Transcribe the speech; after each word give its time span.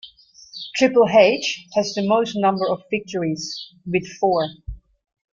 Triple 0.77 1.07
H 1.09 1.67
has 1.75 1.93
the 1.93 2.01
most 2.01 2.35
number 2.35 2.67
of 2.67 2.81
victories, 2.89 3.55
with 3.85 4.07
four. 4.19 4.47